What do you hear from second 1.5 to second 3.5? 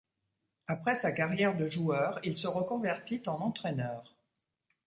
de joueur, il se reconvertit en